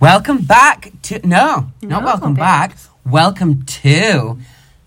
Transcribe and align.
Welcome 0.00 0.38
back 0.38 0.92
to 1.02 1.20
no, 1.28 1.72
not 1.82 2.00
No, 2.00 2.00
welcome 2.00 2.32
back. 2.32 2.74
Welcome 3.04 3.66
to 3.66 4.38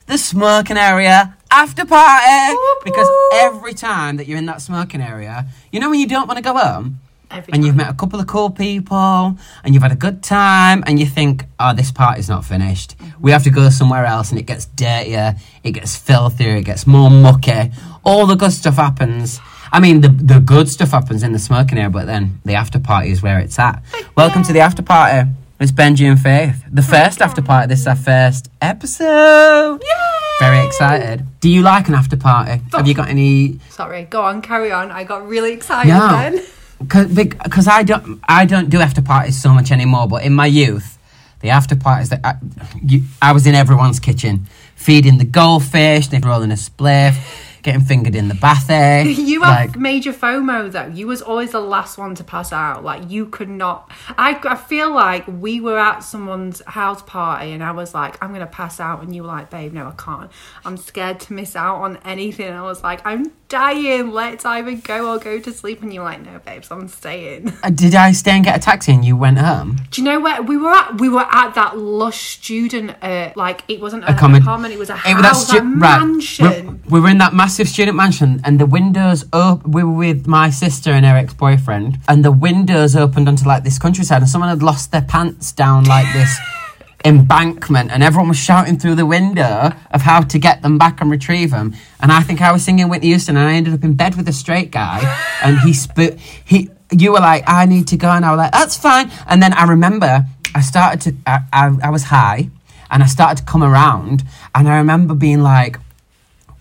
the 0.08 0.18
smoking 0.18 0.76
area 0.76 1.38
after 1.52 1.86
party. 1.86 2.58
Because 2.84 3.08
every 3.36 3.76
time 3.76 4.18
that 4.18 4.28
you're 4.28 4.40
in 4.40 4.48
that 4.48 4.60
smoking 4.60 5.04
area, 5.04 5.46
you 5.72 5.80
know 5.80 5.92
when 5.92 6.00
you 6.00 6.08
don't 6.08 6.28
want 6.28 6.38
to 6.38 6.44
go 6.44 6.58
home, 6.58 7.00
Every 7.30 7.54
and 7.54 7.64
you've 7.64 7.76
met 7.76 7.92
a 7.92 7.94
couple 7.94 8.20
of 8.20 8.26
cool 8.26 8.50
people, 8.50 9.38
and 9.64 9.76
you've 9.76 9.84
had 9.84 9.92
a 9.92 9.96
good 9.96 10.24
time, 10.24 10.84
and 10.88 11.00
you 11.00 11.06
think, 11.06 11.46
oh, 11.60 11.76
this 11.76 11.92
party's 11.92 12.28
not 12.28 12.44
finished. 12.44 12.96
We 13.20 13.30
have 13.30 13.44
to 13.44 13.52
go 13.52 13.70
somewhere 13.70 14.08
else, 14.08 14.32
and 14.32 14.40
it 14.40 14.48
gets 14.48 14.66
dirtier, 14.66 15.36
it 15.64 15.74
gets 15.74 15.96
filthier, 15.96 16.56
it 16.56 16.66
gets 16.66 16.88
more 16.88 17.12
mucky. 17.12 17.70
All 18.04 18.26
the 18.26 18.36
good 18.36 18.52
stuff 18.52 18.78
happens. 18.78 19.40
I 19.74 19.80
mean, 19.80 20.02
the 20.02 20.10
the 20.10 20.40
good 20.40 20.70
stuff 20.70 20.92
happens 20.92 21.24
in 21.24 21.32
the 21.32 21.40
smoking 21.40 21.80
area, 21.80 21.90
but 21.90 22.06
then 22.06 22.40
the 22.46 22.54
after 22.54 22.80
party 22.80 23.10
is 23.10 23.24
where 23.24 23.40
it's 23.40 23.58
at. 23.58 23.82
Welcome 24.16 24.44
to 24.44 24.54
the 24.54 24.60
after 24.60 24.84
party. 24.84 25.28
It's 25.60 25.72
Benji 25.72 26.06
and 26.08 26.20
Faith. 26.20 26.64
The 26.72 26.84
oh 26.84 26.86
first 26.86 27.24
after 27.24 27.42
party. 27.42 27.70
This 27.70 27.80
is 27.80 27.88
our 27.88 27.96
first 27.96 28.52
episode. 28.62 29.82
Yeah! 29.84 30.12
Very 30.40 30.64
excited. 30.64 31.26
Do 31.40 31.50
you 31.50 31.64
like 31.64 31.88
an 31.88 31.96
after 31.96 32.16
party? 32.16 32.62
Have 32.72 32.88
you 32.88 32.94
got 32.94 33.10
any 33.10 33.60
Sorry, 33.70 34.04
go 34.04 34.22
on, 34.22 34.44
carry 34.44 34.72
on. 34.72 34.92
I 34.92 35.06
got 35.06 35.28
really 35.28 35.54
excited 35.54 35.90
no, 35.90 36.08
then. 36.08 37.16
because 37.16 37.68
I 37.68 37.82
don't 37.82 38.22
I 38.30 38.46
don't 38.46 38.70
do 38.70 38.80
after 38.80 39.02
parties 39.02 39.42
so 39.42 39.56
much 39.56 39.72
anymore. 39.72 40.08
But 40.08 40.24
in 40.24 40.34
my 40.34 40.46
youth, 40.46 41.00
the 41.40 41.50
after 41.50 41.76
parties 41.76 42.10
that 42.10 42.22
I, 42.24 42.36
you, 42.86 43.02
I 43.24 43.32
was 43.32 43.48
in 43.48 43.56
everyone's 43.56 44.00
kitchen, 44.00 44.46
feeding 44.76 45.18
the 45.18 45.26
goldfish, 45.26 46.10
they 46.10 46.20
were 46.20 46.30
rolling 46.30 46.52
a 46.52 46.60
spliff, 46.68 47.18
getting 47.64 47.82
fingered 47.82 48.16
in 48.16 48.28
the 48.28 48.36
bathy. 48.36 49.14
You 49.34 49.42
have 49.44 49.70
like, 49.72 49.80
major 49.80 50.14
FOMO 50.14 50.72
though. 50.72 50.88
You 50.88 51.08
was 51.08 51.22
always 51.22 51.52
the 51.52 51.60
last 51.60 51.98
one 51.98 52.14
to 52.16 52.24
pass 52.24 52.52
out. 52.54 52.84
Like 52.84 53.10
you 53.10 53.26
could 53.26 53.50
not. 53.50 53.90
I, 54.18 54.40
I 54.44 54.56
feel 54.56 54.94
like 54.94 55.26
we 55.28 55.60
were 55.62 55.80
at 55.80 56.00
someone's 56.00 56.62
house 56.66 57.02
party 57.04 57.52
and 57.52 57.64
I 57.64 57.72
was 57.72 57.94
like, 57.94 58.22
I'm 58.24 58.32
gonna 58.34 58.46
pass 58.46 58.80
out, 58.80 59.02
and 59.02 59.16
you 59.16 59.22
were 59.24 59.28
like, 59.30 59.50
babe, 59.50 59.74
no, 59.74 59.88
I 59.88 59.92
can't. 59.92 60.30
I'm 60.66 60.78
scared 60.78 61.20
to 61.22 61.34
miss 61.34 61.56
out 61.56 61.78
on 61.82 61.98
anything. 62.06 62.48
And 62.48 62.58
I 62.58 62.62
was 62.64 62.84
like, 62.84 63.02
I'm 63.06 63.32
dying. 63.50 64.12
Let's 64.12 64.46
either 64.46 64.76
go 64.76 65.14
or 65.14 65.20
go 65.20 65.40
to 65.40 65.54
sleep. 65.54 65.82
And 65.82 65.94
you 65.94 66.02
were 66.02 66.06
like, 66.06 66.22
no, 66.26 66.40
babes, 66.40 66.70
I'm 66.72 66.88
staying. 66.88 67.54
uh, 67.64 67.70
did 67.70 67.96
I 67.96 68.12
stay 68.12 68.32
and 68.32 68.44
get 68.44 68.58
a 68.58 68.60
taxi 68.60 68.92
and 68.94 69.06
you 69.06 69.16
went 69.16 69.38
home? 69.38 69.78
Do 69.92 70.02
you 70.02 70.06
know 70.06 70.20
where 70.20 70.42
we 70.42 70.58
were 70.58 70.72
at? 70.72 71.00
We 71.00 71.08
were 71.10 71.26
at 71.32 71.54
that 71.56 71.78
lush 71.78 72.38
student, 72.38 72.96
uh, 73.02 73.32
like 73.36 73.64
it 73.68 73.80
wasn't 73.80 74.04
a 74.04 74.08
Accommod- 74.08 74.42
apartment, 74.42 74.74
it 74.74 74.80
was 74.80 74.90
a 74.90 75.00
It 75.06 75.14
was 75.14 75.22
that 75.24 75.36
stu- 75.36 75.58
right. 75.60 76.00
mansion. 76.00 76.82
We, 76.86 76.92
we 76.94 77.00
were 77.00 77.10
in 77.10 77.20
that 77.20 77.34
massive 77.34 77.53
student 77.54 77.96
mansion, 77.96 78.42
and 78.44 78.60
the 78.60 78.66
windows 78.66 79.26
up. 79.32 79.68
We 79.68 79.84
were 79.84 79.94
with 79.94 80.28
my 80.28 80.50
sister 80.50 80.92
and 80.92 81.06
her 81.06 81.16
ex 81.16 81.34
boyfriend, 81.34 82.00
and 82.08 82.24
the 82.24 82.32
windows 82.32 82.96
opened 82.96 83.28
onto 83.28 83.48
like 83.48 83.64
this 83.64 83.80
countryside, 83.80 84.22
and 84.22 84.30
someone 84.30 84.50
had 84.50 84.64
lost 84.64 84.92
their 84.92 85.02
pants 85.02 85.52
down 85.52 85.86
like 85.86 86.12
this 86.14 86.38
embankment, 87.06 87.92
and 87.92 88.02
everyone 88.02 88.30
was 88.30 88.38
shouting 88.38 88.78
through 88.78 88.96
the 88.96 89.06
window 89.06 89.72
of 89.92 90.02
how 90.02 90.22
to 90.22 90.40
get 90.40 90.62
them 90.62 90.78
back 90.78 91.02
and 91.02 91.12
retrieve 91.12 91.52
them. 91.52 91.74
And 92.02 92.12
I 92.12 92.22
think 92.22 92.42
I 92.42 92.52
was 92.52 92.64
singing 92.64 92.90
Whitney 92.90 93.08
Houston, 93.08 93.38
and 93.38 93.48
I 93.48 93.54
ended 93.54 93.74
up 93.74 93.84
in 93.84 93.94
bed 93.94 94.16
with 94.16 94.28
a 94.28 94.34
straight 94.34 94.72
guy, 94.72 95.00
and 95.44 95.60
he 95.60 95.74
spit. 95.74 96.20
He, 96.20 96.70
you 96.92 97.12
were 97.12 97.20
like, 97.20 97.44
I 97.48 97.66
need 97.66 97.88
to 97.88 97.98
go, 97.98 98.10
and 98.10 98.26
I 98.26 98.32
was 98.32 98.38
like, 98.38 98.52
that's 98.52 98.78
fine. 98.78 99.12
And 99.28 99.42
then 99.42 99.54
I 99.54 99.66
remember 99.66 100.26
I 100.56 100.62
started 100.62 101.02
to. 101.02 101.16
I, 101.26 101.40
I, 101.52 101.78
I 101.84 101.90
was 101.90 102.04
high. 102.04 102.50
And 102.92 103.02
I 103.02 103.08
started 103.08 103.38
to 103.38 103.52
come 103.52 103.64
around, 103.64 104.24
and 104.54 104.70
I 104.70 104.78
remember 104.78 105.16
being 105.16 105.42
like, 105.42 105.80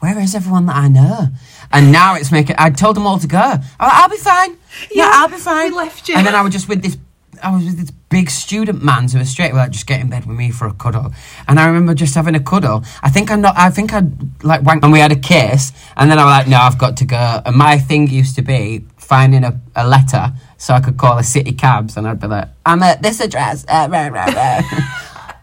where 0.03 0.19
is 0.19 0.35
everyone 0.35 0.67
that 0.67 0.75
I 0.75 0.89
know? 0.89 1.29
And 1.71 1.93
now 1.93 2.17
it's 2.17 2.33
making. 2.33 2.57
I 2.59 2.71
told 2.71 2.97
them 2.97 3.07
all 3.07 3.21
to 3.21 3.29
go. 3.29 3.39
I 3.39 3.55
was 3.57 3.61
like, 3.79 3.93
I'll 3.95 4.09
be 4.09 4.17
fine. 4.17 4.51
Yeah, 4.91 5.05
Yeah, 5.05 5.11
I'll 5.15 5.29
be 5.29 5.37
fine. 5.37 5.71
we 5.71 5.77
left 5.77 6.09
you. 6.09 6.17
And 6.17 6.27
then 6.27 6.35
I 6.35 6.43
was 6.43 6.53
just 6.53 6.69
with 6.69 6.83
this. 6.83 6.97
I 7.41 7.55
was 7.55 7.65
with 7.65 7.77
this 7.79 7.91
big 8.09 8.29
student 8.31 8.83
man 8.85 9.09
who 9.09 9.19
was 9.19 9.29
straight 9.31 9.55
like 9.55 9.71
just 9.71 9.87
get 9.87 10.01
in 10.01 10.11
bed 10.11 10.27
with 10.27 10.37
me 10.37 10.51
for 10.51 10.67
a 10.67 10.73
cuddle. 10.75 11.13
And 11.49 11.59
I 11.61 11.67
remember 11.67 11.95
just 11.95 12.15
having 12.17 12.35
a 12.35 12.41
cuddle. 12.41 12.83
I 13.03 13.11
think 13.11 13.31
I'm 13.31 13.41
not. 13.41 13.57
I 13.57 13.71
think 13.71 13.93
I 13.95 14.03
like 14.43 14.63
wank, 14.63 14.83
and 14.85 14.93
we 14.93 14.99
had 14.99 15.13
a 15.13 15.17
kiss. 15.17 15.73
And 15.97 16.11
then 16.11 16.19
I 16.19 16.25
was 16.25 16.33
like, 16.39 16.49
no, 16.49 16.57
I've 16.59 16.79
got 16.79 16.97
to 16.97 17.05
go. 17.05 17.41
And 17.47 17.55
my 17.57 17.79
thing 17.79 18.09
used 18.09 18.35
to 18.37 18.43
be 18.43 18.85
finding 18.97 19.45
a, 19.45 19.61
a 19.77 19.87
letter 19.87 20.33
so 20.59 20.75
I 20.75 20.81
could 20.81 20.97
call 20.99 21.17
a 21.19 21.23
city 21.25 21.53
cabs, 21.53 21.97
and 21.97 22.09
I'd 22.09 22.19
be 22.21 22.27
like, 22.27 22.49
I'm 22.67 22.83
at 22.83 23.03
this 23.03 23.21
address. 23.21 23.65
Uh, 23.69 23.89
rah, 23.91 24.09
rah, 24.09 24.25
rah. 24.25 24.63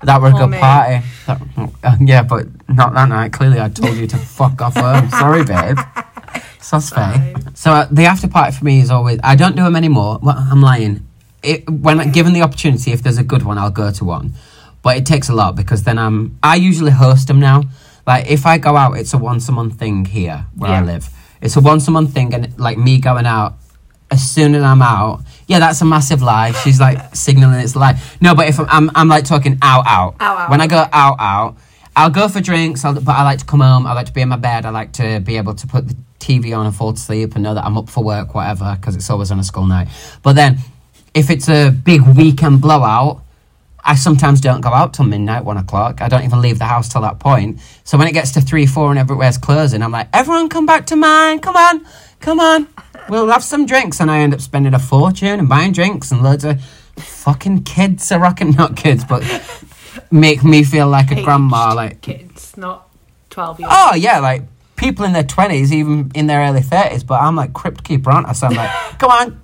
That 0.03 0.21
were 0.21 0.29
a 0.29 0.35
Oh, 0.35 0.47
good 0.47 0.59
party. 0.59 1.05
That- 1.27 1.41
uh, 1.83 1.95
yeah, 2.01 2.23
but 2.23 2.45
not 2.69 2.93
that 2.93 3.09
night. 3.09 3.33
Clearly, 3.33 3.59
I 3.59 3.69
told 3.69 3.95
you 3.97 4.07
to 4.07 4.17
fuck 4.17 4.61
off 4.61 4.75
home. 4.75 5.09
Sorry, 5.19 5.43
babe. 5.43 5.77
So 7.53 7.71
uh, 7.71 7.87
the 7.89 8.05
after 8.05 8.27
party 8.27 8.55
for 8.55 8.65
me 8.65 8.79
is 8.79 8.91
always. 8.91 9.19
I 9.23 9.35
don't 9.35 9.55
do 9.55 9.63
them 9.63 9.75
anymore. 9.75 10.19
Well, 10.21 10.35
I'm 10.37 10.61
lying. 10.61 11.05
It, 11.41 11.69
when 11.69 11.99
I 11.99 12.05
given 12.05 12.33
the 12.33 12.41
opportunity, 12.41 12.91
if 12.91 13.01
there's 13.01 13.17
a 13.17 13.23
good 13.23 13.43
one, 13.43 13.57
I'll 13.57 13.71
go 13.71 13.91
to 13.91 14.05
one. 14.05 14.33
But 14.81 14.97
it 14.97 15.05
takes 15.05 15.29
a 15.29 15.33
lot 15.33 15.55
because 15.55 15.83
then 15.83 15.97
I'm. 15.97 16.37
I 16.43 16.55
usually 16.55 16.91
host 16.91 17.27
them 17.27 17.39
now. 17.39 17.63
Like 18.05 18.29
if 18.29 18.45
I 18.45 18.57
go 18.57 18.75
out, 18.75 18.97
it's 18.97 19.13
a 19.13 19.17
once 19.17 19.47
a 19.49 19.51
month 19.51 19.75
thing 19.75 20.05
here 20.05 20.45
where 20.55 20.71
I 20.71 20.81
live. 20.81 21.09
It's 21.41 21.55
a 21.55 21.61
once 21.61 21.87
a 21.87 21.91
month 21.91 22.13
thing, 22.13 22.33
and 22.33 22.57
like 22.59 22.77
me 22.77 22.99
going 22.99 23.25
out 23.25 23.57
as 24.11 24.27
soon 24.27 24.55
as 24.55 24.63
I'm 24.63 24.81
out, 24.81 25.21
yeah, 25.47 25.59
that's 25.59 25.81
a 25.81 25.85
massive 25.85 26.21
lie. 26.21 26.51
She's 26.51 26.79
like 26.79 27.15
signaling 27.15 27.59
it's 27.59 27.75
a 27.75 27.79
lie. 27.79 28.01
No, 28.19 28.33
but 28.35 28.47
if 28.47 28.59
I'm, 28.59 28.67
I'm, 28.69 28.91
I'm 28.95 29.07
like 29.07 29.25
talking 29.25 29.57
out, 29.61 29.85
out. 29.87 30.15
Out, 30.19 30.37
out. 30.37 30.49
When 30.49 30.61
I 30.61 30.67
go 30.67 30.87
out, 30.91 31.15
out, 31.19 31.57
I'll 31.99 32.09
go 32.09 32.29
for 32.29 32.39
drinks. 32.39 32.85
I'll, 32.85 32.93
but 32.93 33.11
I 33.11 33.23
like 33.23 33.39
to 33.39 33.45
come 33.45 33.59
home. 33.59 33.85
I 33.85 33.91
like 33.91 34.05
to 34.05 34.13
be 34.13 34.21
in 34.21 34.29
my 34.29 34.37
bed. 34.37 34.65
I 34.65 34.69
like 34.69 34.93
to 34.93 35.19
be 35.19 35.35
able 35.35 35.53
to 35.55 35.67
put 35.67 35.85
the 35.85 35.97
TV 36.19 36.57
on 36.57 36.65
and 36.65 36.73
fall 36.73 36.93
to 36.93 36.99
sleep 36.99 37.35
and 37.35 37.43
know 37.43 37.53
that 37.53 37.65
I'm 37.65 37.77
up 37.77 37.89
for 37.89 38.01
work, 38.01 38.33
whatever, 38.33 38.77
because 38.79 38.95
it's 38.95 39.09
always 39.09 39.31
on 39.31 39.39
a 39.39 39.43
school 39.43 39.65
night. 39.65 39.89
But 40.23 40.37
then, 40.37 40.59
if 41.13 41.29
it's 41.29 41.49
a 41.49 41.71
big 41.71 41.99
weekend 42.03 42.61
blowout, 42.61 43.21
I 43.83 43.95
sometimes 43.95 44.39
don't 44.39 44.61
go 44.61 44.69
out 44.69 44.93
till 44.93 45.03
midnight, 45.03 45.43
one 45.43 45.57
o'clock. 45.57 46.01
I 46.01 46.07
don't 46.07 46.23
even 46.23 46.39
leave 46.39 46.57
the 46.57 46.63
house 46.65 46.87
till 46.87 47.01
that 47.01 47.19
point. 47.19 47.59
So 47.83 47.97
when 47.97 48.07
it 48.07 48.13
gets 48.13 48.31
to 48.31 48.41
three, 48.41 48.65
four, 48.65 48.91
and 48.91 48.97
everywhere's 48.97 49.37
closing, 49.37 49.81
I'm 49.81 49.91
like, 49.91 50.07
everyone 50.13 50.47
come 50.47 50.65
back 50.65 50.85
to 50.87 50.95
mine. 50.95 51.39
Come 51.39 51.57
on, 51.57 51.85
come 52.21 52.39
on. 52.39 52.69
We'll 53.09 53.27
have 53.27 53.43
some 53.43 53.65
drinks. 53.65 53.99
And 53.99 54.09
I 54.09 54.19
end 54.19 54.33
up 54.33 54.39
spending 54.39 54.73
a 54.73 54.79
fortune 54.79 55.37
and 55.37 55.49
buying 55.49 55.73
drinks 55.73 56.13
and 56.13 56.23
loads 56.23 56.45
of 56.45 56.63
fucking 56.95 57.63
kids 57.63 58.09
are 58.13 58.19
rocking, 58.21 58.51
not 58.57 58.77
kids, 58.77 59.03
but 59.03 59.21
make 60.11 60.43
me 60.43 60.63
feel 60.63 60.87
like 60.87 61.11
a 61.11 61.21
grandma. 61.23 61.73
Like, 61.73 62.01
kids, 62.01 62.55
not 62.57 62.89
twelve 63.29 63.59
years. 63.59 63.71
oh 63.73 63.95
yeah, 63.95 64.19
like 64.19 64.43
people 64.75 65.03
in 65.03 65.11
their 65.11 65.23
20s, 65.25 65.73
even 65.73 66.09
in 66.15 66.27
their 66.27 66.39
early 66.39 66.61
30s. 66.61 67.05
But 67.05 67.21
I'm 67.21 67.35
like 67.35 67.51
crypt 67.53 67.83
keeper, 67.83 68.11
aren't 68.11 68.27
I? 68.29 68.31
So 68.31 68.47
I'm 68.47 68.53
like, 68.55 68.69
come 68.97 69.11
on, 69.11 69.41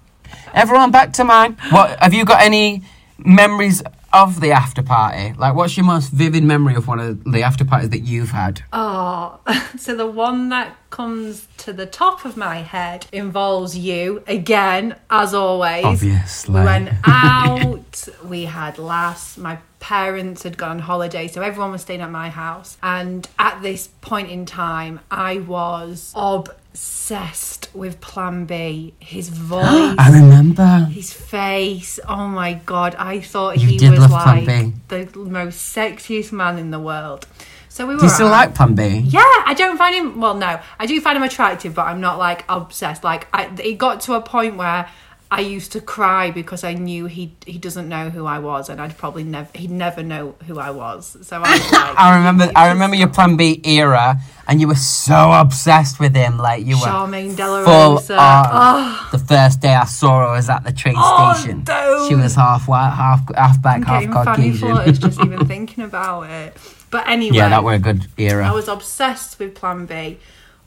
everyone 0.54 0.92
back 0.92 1.12
to 1.14 1.24
mine. 1.26 1.58
What 1.72 2.00
have 2.02 2.14
you 2.14 2.24
got 2.24 2.42
any 2.42 2.84
memories 3.18 3.84
of 4.14 4.40
the 4.40 4.52
after 4.52 4.82
party? 4.82 5.34
Like, 5.38 5.54
what's 5.56 5.76
your 5.76 5.86
most 5.86 6.10
vivid 6.12 6.44
memory 6.44 6.76
of 6.76 6.88
one 6.88 7.00
of 7.02 7.24
the 7.26 7.44
after 7.44 7.66
parties 7.66 7.90
that 7.90 8.00
you've 8.04 8.32
had? 8.32 8.62
Oh, 8.72 9.40
so 9.78 9.94
the 9.94 10.08
one 10.08 10.48
that 10.50 10.78
comes 10.90 11.48
to 11.58 11.74
the 11.74 11.86
top 11.86 12.24
of 12.24 12.38
my 12.38 12.58
head 12.60 13.08
involves 13.12 13.78
you 13.78 14.24
again, 14.28 14.96
as 15.10 15.34
always. 15.34 15.84
Obviously. 15.84 16.62
We 16.62 16.66
went 16.66 16.90
out, 17.06 17.82
we 18.24 18.46
had 18.46 18.78
last. 18.78 19.38
My 19.38 19.60
parents 19.80 20.44
had 20.44 20.58
gone 20.58 20.72
on 20.72 20.80
holiday, 20.80 21.28
so 21.28 21.42
everyone 21.42 21.72
was 21.72 21.82
staying 21.82 22.02
at 22.02 22.12
my 22.12 22.30
house. 22.30 22.78
And 22.82 23.28
at 23.38 23.62
this 23.62 23.88
point 24.02 24.30
in 24.30 24.46
time, 24.46 25.00
I 25.12 25.40
was 25.40 26.12
obsessed 26.16 27.70
with 27.74 28.02
Plan 28.02 28.46
B. 28.46 28.94
His 29.00 29.30
voice. 29.30 29.66
I 29.98 30.12
remember. 30.14 30.88
his 30.92 31.14
face. 31.14 32.00
Oh 32.08 32.28
my 32.28 32.54
god! 32.54 32.96
I 32.96 33.22
thought 33.22 33.60
You 33.60 33.68
he 33.68 33.90
was 33.90 34.10
like 34.12 34.46
the 34.88 35.10
most 35.16 35.76
sexiest 35.76 36.32
man 36.32 36.58
in 36.58 36.72
the 36.72 36.80
world. 36.80 37.28
So 37.70 37.86
we 37.86 37.96
were. 37.96 38.00
Do 38.00 38.06
you 38.06 38.12
still 38.12 38.28
out. 38.28 38.32
like 38.32 38.56
Plan 38.56 38.74
B? 38.74 39.00
Yeah, 39.06 39.20
I 39.22 39.54
don't 39.54 39.78
find 39.78 39.94
him. 39.94 40.22
Well, 40.22 40.36
no, 40.36 40.62
I 40.80 40.86
do 40.86 41.00
find 41.02 41.18
him 41.18 41.24
attractive, 41.24 41.76
but 41.76 41.84
I'm 41.88 42.00
not 42.00 42.18
like 42.18 42.46
obsessed. 42.48 43.04
Like, 43.04 43.28
I, 43.34 43.54
it 43.62 43.78
got 43.78 44.00
to 44.02 44.14
a 44.14 44.22
point 44.22 44.56
where 44.56 44.90
I 45.38 45.42
used 45.42 45.72
to 45.74 45.82
cry 45.82 46.32
because 46.32 46.64
I 46.64 46.74
knew 46.74 47.08
he 47.08 47.36
he 47.46 47.58
doesn't 47.58 47.90
know 47.90 48.10
who 48.10 48.26
I 48.26 48.40
was, 48.40 48.70
and 48.70 48.80
I'd 48.80 48.98
probably 48.98 49.24
never 49.26 49.50
he'd 49.54 49.70
never 49.72 50.02
know 50.02 50.36
who 50.48 50.60
I 50.60 50.72
was. 50.72 51.18
So 51.28 51.42
I 51.44 51.52
was 51.52 51.72
like, 51.72 52.00
I 52.06 52.16
remember. 52.18 52.50
I 52.56 52.70
remember 52.70 52.96
your 52.96 53.10
Plan 53.10 53.36
B 53.36 53.60
era, 53.66 54.18
and 54.48 54.62
you 54.62 54.68
were 54.70 54.76
so 54.76 55.32
obsessed 55.34 56.00
with 56.00 56.16
him. 56.16 56.38
Like 56.38 56.66
you 56.66 56.76
were 56.80 56.88
Charmaine 56.88 57.36
De 57.36 57.46
La 57.48 57.66
full 57.66 57.96
Rosa. 57.96 58.18
on. 58.18 58.46
Oh, 58.52 59.10
The 59.12 59.20
first 59.20 59.60
day 59.60 59.74
I 59.76 59.86
saw 59.86 60.26
her 60.28 60.32
was 60.34 60.50
at 60.50 60.64
the 60.64 60.72
train 60.72 60.96
Oh, 60.98 61.34
station. 61.38 61.64
don't. 61.66 62.08
She 62.08 62.16
was 62.16 62.36
half 62.36 62.68
white, 62.68 62.92
half 62.96 63.22
half 63.36 63.62
black, 63.62 63.88
I'm 63.90 64.12
half 64.12 64.26
Caucasian. 64.26 64.94
just 64.94 65.20
even 65.20 65.46
thinking 65.54 65.84
about 65.84 66.30
it. 66.30 66.56
But 66.92 67.10
anyway, 67.10 67.38
yeah, 67.38 67.50
that 67.50 67.64
were 67.64 67.74
a 67.74 67.80
good 67.80 68.08
era. 68.18 68.48
I 68.48 68.54
was 68.54 68.70
obsessed 68.70 69.38
with 69.40 69.54
Plan 69.56 69.86
B. 69.86 70.18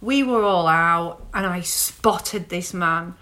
We 0.02 0.22
were 0.22 0.42
all 0.44 0.66
out, 0.66 1.26
and 1.32 1.46
I 1.46 1.62
spotted 1.62 2.50
this 2.50 2.74
man, 2.74 3.14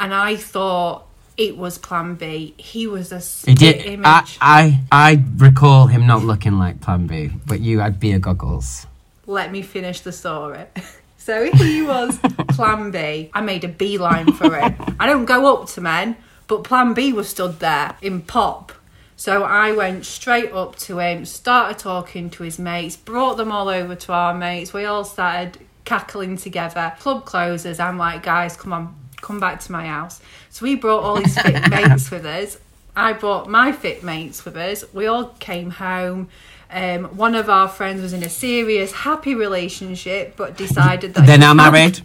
and 0.00 0.12
I 0.12 0.34
thought 0.34 1.06
it 1.36 1.56
was 1.56 1.78
Plan 1.78 2.16
B. 2.16 2.54
He 2.56 2.86
was 2.88 3.12
a 3.12 3.20
he 3.48 3.54
did. 3.54 3.86
image. 3.86 4.04
I, 4.04 4.26
I 4.40 4.80
I 4.90 5.24
recall 5.36 5.86
him 5.86 6.06
not 6.06 6.24
looking 6.24 6.58
like 6.58 6.80
Plan 6.80 7.06
B, 7.06 7.30
but 7.46 7.60
you 7.60 7.78
had 7.78 8.00
beer 8.00 8.18
goggles. 8.18 8.86
Let 9.26 9.52
me 9.52 9.62
finish 9.62 10.00
the 10.00 10.12
story. 10.12 10.64
So 11.22 11.52
he 11.52 11.82
was 11.82 12.18
Plan 12.48 12.90
B. 12.90 13.30
I 13.34 13.42
made 13.42 13.62
a 13.62 13.68
beeline 13.68 14.32
for 14.32 14.56
it. 14.56 14.72
I 14.98 15.06
don't 15.06 15.26
go 15.26 15.54
up 15.54 15.68
to 15.68 15.80
men, 15.82 16.16
but 16.48 16.64
Plan 16.64 16.94
B 16.94 17.12
was 17.12 17.28
stood 17.28 17.60
there 17.60 17.94
in 18.00 18.22
pop. 18.22 18.72
So 19.16 19.42
I 19.44 19.72
went 19.72 20.06
straight 20.06 20.50
up 20.50 20.76
to 20.76 20.98
him, 20.98 21.26
started 21.26 21.78
talking 21.78 22.30
to 22.30 22.42
his 22.42 22.58
mates, 22.58 22.96
brought 22.96 23.36
them 23.36 23.52
all 23.52 23.68
over 23.68 23.94
to 23.94 24.12
our 24.14 24.32
mates. 24.32 24.72
We 24.72 24.86
all 24.86 25.04
started 25.04 25.58
cackling 25.84 26.38
together. 26.38 26.94
Club 26.98 27.26
closes. 27.26 27.78
I'm 27.78 27.98
like, 27.98 28.22
guys, 28.22 28.56
come 28.56 28.72
on, 28.72 28.94
come 29.20 29.40
back 29.40 29.60
to 29.60 29.72
my 29.72 29.86
house. 29.86 30.20
So 30.50 30.64
we 30.64 30.74
brought 30.76 31.02
all 31.02 31.16
his 31.16 31.36
fit 31.38 31.68
mates 31.70 32.10
with 32.10 32.24
us. 32.26 32.58
I 32.96 33.12
brought 33.12 33.48
my 33.48 33.72
fit 33.72 34.02
mates 34.02 34.44
with 34.44 34.56
us. 34.56 34.84
We 34.92 35.06
all 35.06 35.26
came 35.38 35.70
home. 35.70 36.28
Um, 36.70 37.04
one 37.16 37.34
of 37.34 37.48
our 37.50 37.68
friends 37.68 38.02
was 38.02 38.12
in 38.12 38.22
a 38.22 38.28
serious, 38.28 38.92
happy 38.92 39.34
relationship, 39.34 40.36
but 40.36 40.56
decided 40.56 41.14
that 41.14 41.26
They're 41.26 41.38
now 41.38 41.54
married. 41.54 42.00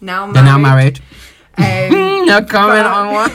Now 0.00 0.26
married. 0.26 0.34
They're 0.36 0.44
now 0.44 0.58
married. 0.58 1.00
Um, 1.56 2.08
No 2.28 2.42
comment 2.44 2.86
on 2.86 3.12
what. 3.14 3.30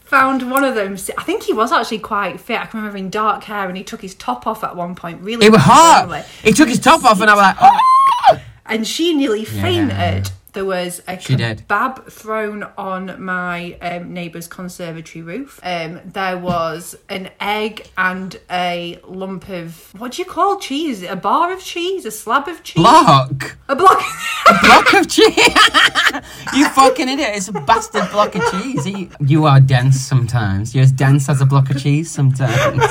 found 0.00 0.50
one 0.50 0.64
of 0.64 0.74
them. 0.74 0.94
I 1.16 1.22
think 1.22 1.44
he 1.44 1.52
was 1.52 1.70
actually 1.70 2.00
quite 2.00 2.40
fit. 2.40 2.60
I 2.60 2.66
can 2.66 2.78
remember 2.80 2.96
having 2.96 3.10
dark 3.10 3.44
hair, 3.44 3.68
and 3.68 3.76
he 3.76 3.84
took 3.84 4.02
his 4.02 4.14
top 4.16 4.46
off 4.46 4.64
at 4.64 4.74
one 4.74 4.94
point. 4.96 5.20
Really, 5.22 5.46
It 5.46 5.52
was 5.52 5.60
hot. 5.62 6.24
He 6.42 6.52
took 6.52 6.68
his 6.68 6.80
top 6.80 7.04
off, 7.04 7.20
and 7.20 7.30
I 7.30 7.34
was 7.34 7.42
like, 7.42 7.56
oh. 7.60 8.40
and 8.66 8.84
she 8.86 9.14
nearly 9.14 9.44
fainted. 9.44 10.30
There 10.58 10.64
was 10.64 11.00
a 11.06 11.16
She 11.20 11.36
did. 11.36 11.68
kebab 11.68 12.10
thrown 12.10 12.64
on 12.76 13.22
my 13.22 13.74
um, 13.80 14.12
neighbour's 14.12 14.48
conservatory 14.48 15.22
roof. 15.22 15.60
Um, 15.62 16.00
there 16.04 16.36
was 16.36 16.96
an 17.08 17.30
egg 17.40 17.86
and 17.96 18.36
a 18.50 18.98
lump 19.06 19.48
of 19.50 19.94
what 19.96 20.10
do 20.14 20.22
you 20.22 20.26
call 20.28 20.58
cheese? 20.58 21.04
A 21.04 21.14
bar 21.14 21.52
of 21.52 21.60
cheese? 21.62 22.04
A 22.04 22.10
slab 22.10 22.48
of 22.48 22.64
cheese? 22.64 22.82
block. 22.82 23.56
A 23.68 23.76
block. 23.76 24.02
a 24.48 24.58
block 24.66 24.92
of 24.94 25.08
cheese. 25.08 25.36
you 26.56 26.68
fucking 26.70 27.08
idiot. 27.08 27.30
It's 27.34 27.46
a 27.46 27.52
bastard 27.52 28.10
block 28.10 28.34
of 28.34 28.42
cheese. 28.50 28.84
You, 29.20 29.44
are 29.44 29.60
dense 29.60 30.00
sometimes. 30.00 30.74
You're 30.74 30.82
as 30.82 30.90
dense 30.90 31.28
as 31.28 31.40
a 31.40 31.46
block 31.46 31.70
of 31.70 31.80
cheese 31.80 32.10
sometimes. 32.10 32.82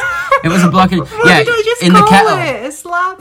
It 0.46 0.48
was 0.48 0.64
a 0.64 0.70
block 0.70 0.94
of 0.94 1.00
Why 1.12 1.24
yeah 1.40 1.44
don't 1.44 1.58
you 1.58 1.66
just 1.66 1.84
in 1.84 1.92
the 1.92 2.00
call 2.00 2.08
kettle. 2.08 2.38
it 2.38 2.68
a 2.70 2.72
slab? 2.72 3.20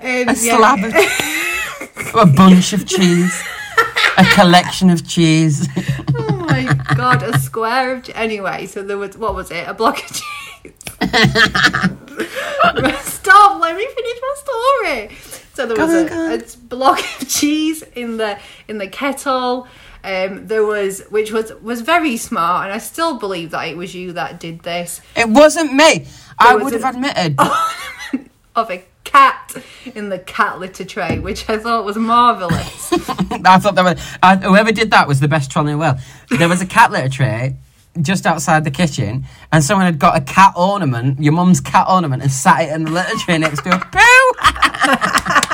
Um, 0.00 0.28
A 0.30 0.34
slab 0.34 0.78
of 0.82 2.14
a 2.14 2.24
bunch 2.26 2.72
of 2.72 2.86
cheese. 2.86 3.42
A 4.22 4.26
collection 4.34 4.90
of 4.90 5.06
cheese. 5.06 5.68
Oh 6.14 6.54
my 6.54 6.64
god, 6.96 7.22
a 7.22 7.38
square 7.38 7.94
of 7.94 8.02
cheese. 8.04 8.14
anyway. 8.14 8.66
So 8.66 8.82
there 8.82 8.98
was 8.98 9.16
what 9.16 9.34
was 9.34 9.50
it? 9.50 9.66
A 9.66 9.72
block 9.72 9.98
of 9.98 10.04
cheese. 10.10 10.22
Stop! 13.02 13.60
Let 13.60 13.76
me 13.76 13.86
finish 13.86 14.18
my 14.20 14.34
story. 14.44 15.10
So 15.54 15.66
there 15.66 15.76
was 15.76 16.10
on, 16.10 16.32
a, 16.32 16.34
a 16.34 16.42
block 16.68 16.98
of 16.98 17.28
cheese 17.28 17.82
in 17.94 18.16
the 18.18 18.38
in 18.68 18.78
the 18.78 18.88
kettle. 18.88 19.66
Um, 20.04 20.46
there 20.48 20.64
was 20.64 21.02
which 21.10 21.30
was 21.32 21.52
was 21.62 21.80
very 21.80 22.16
smart, 22.16 22.66
and 22.66 22.74
I 22.74 22.78
still 22.78 23.18
believe 23.18 23.50
that 23.52 23.68
it 23.68 23.76
was 23.76 23.94
you 23.94 24.12
that 24.12 24.40
did 24.40 24.60
this. 24.60 25.00
It 25.16 25.28
wasn't 25.28 25.72
me. 25.74 26.06
I 26.38 26.56
was 26.56 26.64
would 26.64 26.74
have 26.80 26.94
admitted. 26.94 27.38
Of 28.54 28.70
a 28.70 28.84
cat 29.12 29.54
in 29.94 30.08
the 30.08 30.18
cat 30.18 30.58
litter 30.58 30.84
tray, 30.84 31.18
which 31.18 31.48
I 31.48 31.58
thought 31.58 31.84
was 31.84 31.96
marvelous. 31.96 32.92
I 32.92 33.58
thought 33.58 33.74
that 33.74 33.84
was 33.84 34.00
uh, 34.22 34.36
whoever 34.38 34.72
did 34.72 34.90
that 34.90 35.06
was 35.06 35.20
the 35.20 35.28
best 35.28 35.50
troll 35.50 35.66
in 35.66 35.72
the 35.72 35.78
world. 35.78 35.98
There 36.30 36.48
was 36.48 36.62
a 36.62 36.66
cat 36.66 36.90
litter 36.90 37.08
tray 37.08 37.56
just 38.00 38.24
outside 38.24 38.64
the 38.64 38.70
kitchen, 38.70 39.24
and 39.52 39.62
someone 39.62 39.84
had 39.84 39.98
got 39.98 40.16
a 40.16 40.22
cat 40.22 40.54
ornament, 40.56 41.20
your 41.20 41.34
mum's 41.34 41.60
cat 41.60 41.86
ornament, 41.88 42.22
and 42.22 42.32
sat 42.32 42.62
it 42.62 42.72
in 42.72 42.84
the 42.84 42.90
litter 42.90 43.16
tray 43.18 43.38
next 43.38 43.62
to 43.64 43.70
her. 43.70 43.82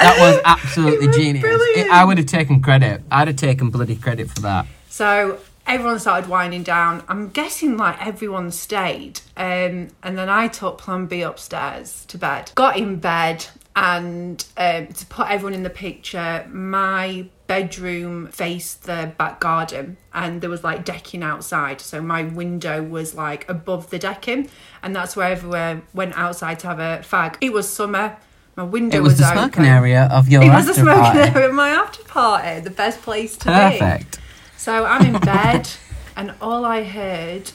That 0.00 0.16
was 0.18 0.40
absolutely 0.46 1.08
was 1.08 1.16
genius. 1.16 1.44
It- 1.44 1.90
I 1.90 2.06
would 2.06 2.16
have 2.16 2.26
taken 2.26 2.62
credit. 2.62 3.02
I'd 3.10 3.28
have 3.28 3.36
taken 3.36 3.68
bloody 3.68 3.96
credit 3.96 4.30
for 4.30 4.40
that. 4.40 4.64
So 4.88 5.38
everyone 5.70 5.98
started 6.00 6.28
winding 6.28 6.62
down. 6.64 7.02
I'm 7.08 7.28
guessing 7.28 7.76
like 7.76 8.04
everyone 8.04 8.50
stayed. 8.50 9.20
Um, 9.36 9.88
and 10.02 10.18
then 10.18 10.28
I 10.28 10.48
took 10.48 10.78
Plan 10.78 11.06
B 11.06 11.22
upstairs 11.22 12.04
to 12.08 12.18
bed. 12.18 12.50
Got 12.54 12.76
in 12.76 12.96
bed 12.96 13.46
and 13.76 14.44
um, 14.56 14.88
to 14.88 15.06
put 15.06 15.30
everyone 15.30 15.54
in 15.54 15.62
the 15.62 15.70
picture, 15.70 16.46
my 16.52 17.26
bedroom 17.46 18.26
faced 18.28 18.84
the 18.84 19.12
back 19.16 19.40
garden 19.40 19.96
and 20.12 20.40
there 20.40 20.50
was 20.50 20.64
like 20.64 20.84
decking 20.84 21.22
outside. 21.22 21.80
So 21.80 22.00
my 22.02 22.24
window 22.24 22.82
was 22.82 23.14
like 23.14 23.48
above 23.48 23.90
the 23.90 23.98
decking 23.98 24.50
and 24.82 24.94
that's 24.94 25.14
where 25.16 25.30
everyone 25.30 25.82
went 25.94 26.16
outside 26.16 26.58
to 26.60 26.66
have 26.66 26.80
a 26.80 27.02
fag. 27.04 27.36
It 27.40 27.52
was 27.52 27.68
summer. 27.68 28.16
My 28.56 28.64
window 28.64 28.98
It 28.98 29.02
was 29.02 29.18
the 29.18 29.24
open. 29.24 29.38
smoking 29.38 29.64
area 29.66 30.08
of 30.12 30.28
your 30.28 30.42
It 30.42 30.48
was 30.48 30.66
the 30.66 30.74
smoking 30.74 31.02
party. 31.02 31.18
area 31.20 31.48
of 31.48 31.54
my 31.54 31.70
after 31.70 32.02
party. 32.02 32.60
The 32.60 32.70
best 32.70 33.00
place 33.02 33.36
to 33.38 33.46
be. 33.46 33.52
Perfect. 33.52 34.19
So 34.60 34.84
I'm 34.84 35.06
in 35.14 35.18
bed, 35.22 35.70
and 36.18 36.34
all 36.42 36.66
I 36.66 36.82
heard 36.82 37.50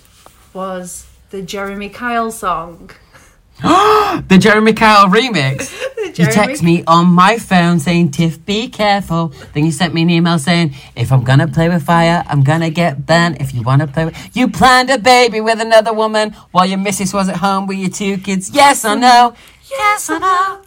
was 0.56 1.06
the 1.30 1.44
Jeremy 1.44 1.90
Kyle 1.90 2.32
song. 2.32 2.90
The 4.28 4.38
Jeremy 4.40 4.74
Kyle 4.74 5.08
remix. 5.08 5.70
The 5.96 6.08
You 6.08 6.14
Jeremy- 6.14 6.34
text 6.34 6.64
me 6.64 6.84
on 6.88 7.06
my 7.08 7.38
phone 7.38 7.80
saying, 7.80 8.10
Tiff, 8.12 8.44
be 8.44 8.70
careful. 8.70 9.34
Then 9.54 9.66
you 9.66 9.72
sent 9.72 9.94
me 9.94 10.02
an 10.02 10.10
email 10.10 10.40
saying, 10.40 10.74
if 10.96 11.12
I'm 11.12 11.24
gonna 11.24 11.48
play 11.48 11.70
with 11.70 11.84
fire, 11.84 12.24
I'm 12.28 12.44
gonna 12.44 12.72
get 12.72 13.06
burnt. 13.06 13.40
If 13.40 13.54
you 13.54 13.62
wanna 13.62 13.86
play 13.86 14.06
with. 14.06 14.16
You 14.36 14.48
planned 14.50 14.90
a 14.90 14.98
baby 14.98 15.42
with 15.42 15.60
another 15.62 15.94
woman 15.94 16.32
while 16.52 16.66
your 16.66 16.80
missus 16.80 17.14
was 17.14 17.30
at 17.30 17.38
home 17.38 17.68
with 17.68 17.78
your 17.78 17.90
two 17.90 18.18
kids. 18.18 18.50
Yes 18.50 18.84
or 18.84 18.96
no? 18.96 19.36
Yes, 19.70 20.10
I 20.10 20.18
know. 20.18 20.62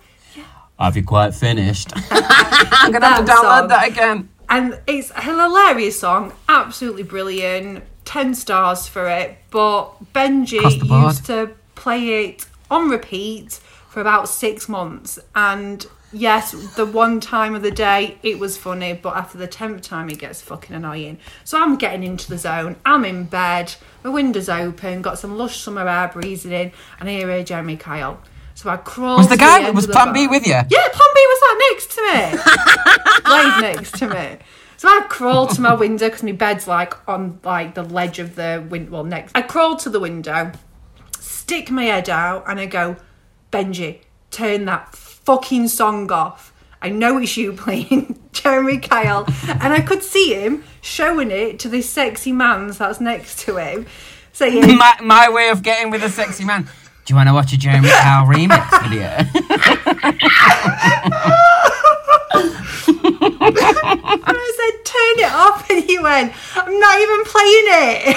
Have 0.79 0.97
you 0.97 1.03
quite 1.03 1.35
finished? 1.35 1.89
I'm 2.11 2.93
gonna 2.93 3.07
have 3.09 3.25
to 3.27 3.33
download 3.33 3.59
song. 3.61 3.69
that 3.69 3.89
again. 3.89 4.29
And 4.49 4.81
it's 4.87 5.11
a 5.11 5.23
hilarious 5.23 6.01
song, 6.01 6.33
absolutely 6.49 7.03
brilliant. 7.03 7.85
10 8.05 8.35
stars 8.35 8.89
for 8.89 9.09
it. 9.09 9.37
But 9.51 10.13
Benji 10.15 10.59
Across 10.59 10.79
the 10.79 10.85
board. 10.87 11.05
used 11.05 11.27
to 11.27 11.51
play 11.75 12.25
it 12.25 12.47
on 12.71 12.89
repeat 12.89 13.61
for 13.89 14.01
about 14.01 14.29
six 14.29 14.69
months. 14.69 15.19
And 15.35 15.87
yes, 16.13 16.53
the 16.77 16.87
one 16.87 17.21
time 17.21 17.55
of 17.55 17.63
the 17.63 17.71
day 17.71 18.19
it 18.23 18.39
was 18.39 18.57
funny, 18.57 18.95
but 18.95 19.17
after 19.17 19.37
the 19.37 19.49
10th 19.49 19.83
time 19.83 20.09
it 20.09 20.19
gets 20.19 20.41
fucking 20.41 20.75
annoying. 20.75 21.19
So 21.45 21.61
I'm 21.61 21.77
getting 21.77 22.03
into 22.03 22.29
the 22.31 22.39
zone. 22.39 22.77
I'm 22.85 23.05
in 23.05 23.25
bed, 23.25 23.75
my 24.03 24.11
window's 24.11 24.49
open, 24.49 25.03
got 25.03 25.19
some 25.19 25.37
lush 25.37 25.61
summer 25.61 25.87
air 25.87 26.09
breezing 26.09 26.53
in, 26.53 26.73
and 26.99 27.09
I 27.09 27.13
hear 27.13 27.45
Jeremy 27.45 27.77
Kyle. 27.77 28.21
So 28.59 28.71
I 28.71 28.77
crawl. 28.77 29.19
Was 29.19 29.29
the 29.29 29.37
to 29.37 29.41
guy, 29.41 29.63
end 29.63 29.77
was 29.77 29.85
of 29.85 29.91
the 29.91 29.93
Plan 29.93 30.13
B 30.13 30.27
with 30.27 30.45
you? 30.45 30.55
Yeah, 30.55 30.65
Plan 30.67 31.11
B 31.15 31.27
was 31.29 31.41
sat 31.45 31.59
next 31.71 31.91
to 31.93 32.03
me. 32.03 33.31
Laid 33.31 33.61
next 33.77 33.99
to 33.99 34.09
me. 34.09 34.45
So 34.77 34.89
I 34.89 35.07
crawled 35.09 35.51
to 35.51 35.61
my 35.61 35.75
window 35.75 36.09
because 36.09 36.25
my 36.25 36.33
bed's 36.33 36.67
like 36.67 37.09
on 37.09 37.39
like 37.45 37.77
the 37.77 37.85
ledge 37.85 38.19
of 38.19 38.35
the 38.35 38.67
window. 38.69 38.91
Well, 38.91 39.05
next. 39.05 39.37
I 39.37 39.43
crawled 39.43 39.79
to 39.81 39.91
the 39.91 40.01
window, 40.01 40.51
stick 41.21 41.71
my 41.71 41.85
head 41.85 42.11
out, 42.11 42.47
and 42.49 42.59
I 42.59 42.67
go, 42.67 42.97
Benji, 43.53 44.01
turn 44.33 44.65
that 44.65 44.93
fucking 44.93 45.69
song 45.69 46.11
off. 46.11 46.53
I 46.83 46.89
know 46.89 47.17
it's 47.19 47.37
you 47.37 47.53
playing 47.53 48.19
Jeremy 48.33 48.79
Kyle, 48.79 49.25
and 49.47 49.73
I 49.73 49.83
could 49.83 50.03
see 50.03 50.35
him 50.35 50.65
showing 50.81 51.31
it 51.31 51.61
to 51.61 51.69
this 51.69 51.89
sexy 51.89 52.33
man 52.33 52.73
that's 52.73 53.01
next 53.01 53.39
to 53.41 53.59
him, 53.59 53.87
saying, 54.33 54.77
My, 54.77 54.95
my 55.01 55.29
way 55.31 55.51
of 55.51 55.63
getting 55.63 55.93
with 55.93 56.03
a 56.03 56.11
sexy 56.11 56.45
man. 56.45 56.69
Do 57.09 57.15
you 57.15 57.17
want 57.17 57.29
to 57.31 57.33
watch 57.33 57.55
a 57.55 57.57
Jeremy 57.57 57.89
Kyle 58.03 58.27
remix 58.27 58.69
video? 58.83 59.09
I 63.89 64.45
said, 64.59 64.75
turn 64.85 65.17
it 65.25 65.33
off. 65.33 65.71
And 65.71 65.83
he 65.85 65.99
went, 65.99 66.35
I'm 66.55 66.79
not 66.79 67.01
even 67.01 67.25
playing 67.25 67.65
it. 67.81 68.17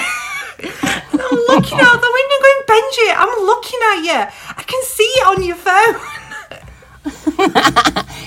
I'm 1.14 1.38
looking 1.48 1.80
out 1.80 2.00
the 2.02 2.12
window 2.12 2.38
going, 2.42 2.62
Benji, 2.68 3.08
I'm 3.16 3.32
looking 3.46 3.80
at 3.92 4.02
you. 4.04 4.20
I 4.58 4.62
can 4.62 4.82
see 4.82 5.04
it 5.04 5.26
on 5.26 5.42
your 5.42 5.56
phone. 5.56 5.96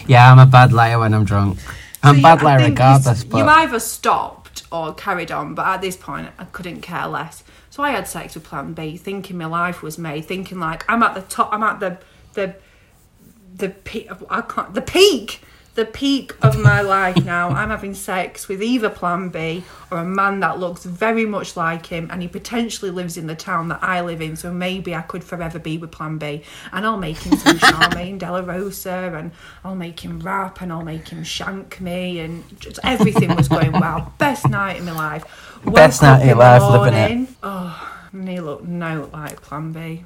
yeah, 0.08 0.32
I'm 0.32 0.40
a 0.40 0.48
bad 0.48 0.74
liar 0.74 0.98
when 0.98 1.14
I'm 1.14 1.26
drunk. 1.26 1.60
I'm 2.02 2.16
So, 2.16 2.22
bad 2.24 2.42
liar 2.42 2.58
regardless, 2.66 3.24
You, 3.24 3.30
but. 3.30 3.38
you 3.38 3.46
either 3.46 3.80
stopped 3.80 4.45
or 4.72 4.94
carried 4.94 5.32
on, 5.32 5.56
but 5.56 5.66
at 5.66 5.82
this 5.82 5.96
point, 5.96 6.30
I 6.38 6.46
couldn't 6.46 6.82
care 6.82 7.08
less. 7.08 7.44
So 7.70 7.84
I 7.84 7.92
had 7.92 8.08
sex 8.08 8.36
with 8.36 8.44
Plan 8.44 8.74
B, 8.74 8.98
thinking 8.98 9.38
my 9.38 9.46
life 9.46 9.82
was 9.82 9.98
made, 9.98 10.26
thinking 10.26 10.60
like 10.60 10.84
I'm 10.90 11.04
at 11.04 11.14
the 11.14 11.22
top, 11.22 11.50
I'm 11.52 11.64
at 11.64 11.80
the 11.80 11.98
the 12.34 12.56
the 13.56 13.70
peak. 13.70 14.10
I 14.30 14.42
can't 14.42 14.74
the 14.74 14.82
peak. 14.82 15.42
The 15.76 15.84
peak 15.86 16.34
of 16.42 16.58
my 16.58 16.80
life 16.80 17.26
now. 17.26 17.50
I'm 17.50 17.70
having 17.70 17.94
sex 17.94 18.48
with 18.48 18.64
either 18.64 18.90
Plan 18.90 19.28
B 19.28 19.66
or 19.92 19.98
a 19.98 20.06
man 20.06 20.40
that 20.40 20.58
looks 20.58 20.86
very 20.86 21.26
much 21.26 21.58
like 21.58 21.88
him, 21.88 22.08
and 22.10 22.22
he 22.22 22.30
potentially 22.30 22.90
lives 22.90 23.18
in 23.18 23.28
the 23.28 23.36
town 23.36 23.68
that 23.68 23.84
I 23.84 24.00
live 24.00 24.22
in. 24.22 24.38
So 24.38 24.54
maybe 24.54 24.96
I 24.96 25.02
could 25.02 25.22
forever 25.22 25.60
be 25.60 25.78
with 25.78 25.92
Plan 25.92 26.18
B, 26.18 26.44
and 26.72 26.86
I'll 26.86 26.98
make 26.98 27.18
him 27.18 27.38
some 27.38 27.58
Charmaine 27.58 28.18
De 28.18 28.32
La 28.32 28.40
Rosa, 28.40 29.14
and 29.14 29.34
I'll 29.66 29.76
make 29.76 30.00
him 30.00 30.22
rap, 30.22 30.62
and 30.62 30.72
I'll 30.72 30.82
make 30.86 31.10
him 31.10 31.26
shank 31.26 31.82
me, 31.82 32.20
and 32.20 32.46
just 32.58 32.80
everything 32.82 33.36
was 33.36 33.50
going 33.50 33.74
well. 33.74 34.14
Best 34.18 34.48
night 34.48 34.80
of 34.80 34.86
my 34.86 34.94
life. 34.94 35.26
Woke 35.66 35.76
Best 35.76 36.02
night 36.02 36.22
of 36.22 36.26
your 36.26 36.32
in 36.32 36.38
the 36.38 36.44
life, 36.44 36.86
living 36.86 37.24
it. 37.24 37.30
Oh, 37.44 37.98
and 38.14 38.30
he 38.30 38.40
looked 38.40 38.64
no 38.64 39.10
like 39.12 39.42
Plan 39.42 39.74
B. 39.74 40.06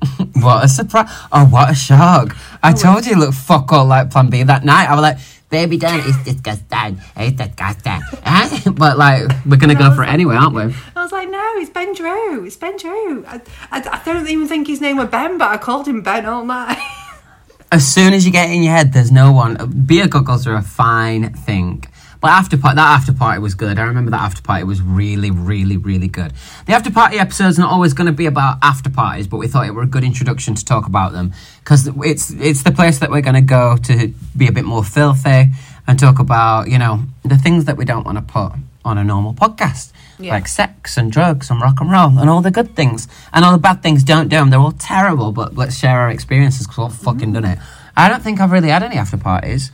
What 0.34 0.64
a 0.64 0.68
surprise! 0.68 1.08
Oh, 1.30 1.44
what 1.46 1.70
a 1.70 1.74
shock! 1.74 2.36
I 2.62 2.72
told 2.72 3.06
you, 3.06 3.16
look, 3.16 3.34
fuck 3.34 3.72
all 3.72 3.84
like 3.86 4.10
Plan 4.10 4.28
B 4.28 4.42
that 4.42 4.64
night. 4.64 4.88
I 4.88 4.94
was 4.94 5.02
like, 5.02 5.18
baby, 5.50 5.76
Dan, 5.76 6.00
it's 6.04 6.24
disgusting. 6.24 7.00
It's 7.16 7.36
disgusting. 7.36 8.00
Eh? 8.24 8.70
but 8.70 8.98
like, 8.98 9.30
we're 9.46 9.56
gonna 9.56 9.74
go 9.74 9.94
for 9.94 10.02
it 10.02 10.08
anyway, 10.08 10.34
aren't 10.36 10.54
we? 10.54 10.62
I 10.62 10.72
I 10.96 11.02
was 11.02 11.12
like, 11.12 11.28
no, 11.28 11.52
it's 11.56 11.70
Ben 11.70 11.94
Drew. 11.94 12.44
It's 12.44 12.56
Ben 12.56 12.76
Drew. 12.76 13.24
I, 13.26 13.40
I, 13.70 13.78
I 13.78 14.02
don't 14.04 14.28
even 14.28 14.46
think 14.46 14.66
his 14.68 14.80
name 14.80 14.96
was 14.96 15.08
Ben, 15.08 15.36
but 15.38 15.50
I 15.50 15.58
called 15.58 15.86
him 15.86 16.02
Ben 16.02 16.26
all 16.26 16.44
night. 16.44 16.78
as 17.72 17.86
soon 17.86 18.12
as 18.12 18.24
you 18.24 18.30
get 18.30 18.50
in 18.50 18.62
your 18.62 18.72
head, 18.72 18.92
there's 18.92 19.10
no 19.10 19.32
one. 19.32 19.84
Beer 19.86 20.06
goggles 20.06 20.46
are 20.46 20.54
a 20.54 20.62
fine 20.62 21.32
thing. 21.34 21.84
But 22.22 22.30
after 22.30 22.56
party, 22.56 22.76
that 22.76 23.00
after 23.00 23.12
party 23.12 23.40
was 23.40 23.56
good. 23.56 23.80
I 23.80 23.82
remember 23.82 24.12
that 24.12 24.20
after 24.20 24.42
party 24.42 24.62
was 24.62 24.80
really, 24.80 25.32
really, 25.32 25.76
really 25.76 26.06
good. 26.06 26.32
The 26.66 26.72
after 26.72 26.88
party 26.88 27.18
episode's 27.18 27.58
not 27.58 27.72
always 27.72 27.94
going 27.94 28.06
to 28.06 28.12
be 28.12 28.26
about 28.26 28.58
after 28.62 28.88
parties, 28.88 29.26
but 29.26 29.38
we 29.38 29.48
thought 29.48 29.66
it 29.66 29.72
were 29.72 29.82
a 29.82 29.88
good 29.88 30.04
introduction 30.04 30.54
to 30.54 30.64
talk 30.64 30.86
about 30.86 31.10
them 31.10 31.32
because 31.58 31.88
it's 31.88 32.30
it's 32.30 32.62
the 32.62 32.70
place 32.70 33.00
that 33.00 33.10
we're 33.10 33.22
going 33.22 33.34
to 33.34 33.40
go 33.40 33.76
to 33.76 34.14
be 34.36 34.46
a 34.46 34.52
bit 34.52 34.64
more 34.64 34.84
filthy 34.84 35.46
and 35.88 35.98
talk 35.98 36.20
about 36.20 36.70
you 36.70 36.78
know 36.78 37.02
the 37.24 37.36
things 37.36 37.64
that 37.64 37.76
we 37.76 37.84
don't 37.84 38.06
want 38.06 38.18
to 38.18 38.22
put 38.22 38.52
on 38.84 38.98
a 38.98 39.04
normal 39.04 39.34
podcast. 39.34 39.92
Yeah. 40.20 40.34
Like 40.34 40.46
sex 40.46 40.96
and 40.96 41.10
drugs 41.10 41.50
and 41.50 41.60
rock 41.60 41.80
and 41.80 41.90
roll 41.90 42.16
and 42.20 42.30
all 42.30 42.40
the 42.40 42.52
good 42.52 42.76
things 42.76 43.08
and 43.32 43.44
all 43.44 43.50
the 43.50 43.58
bad 43.58 43.82
things. 43.82 44.04
Don't 44.04 44.28
do 44.28 44.36
them. 44.36 44.50
They're 44.50 44.60
all 44.60 44.70
terrible. 44.70 45.32
But 45.32 45.56
let's 45.56 45.76
share 45.76 45.98
our 45.98 46.10
experiences 46.10 46.68
because 46.68 46.78
we've 46.78 46.84
all 46.84 46.90
fucking 46.90 47.30
mm. 47.30 47.34
done 47.34 47.44
it. 47.46 47.58
I 47.96 48.08
don't 48.08 48.22
think 48.22 48.40
I've 48.40 48.52
really 48.52 48.68
had 48.68 48.84
any 48.84 48.96
after 48.96 49.16
parties. 49.16 49.72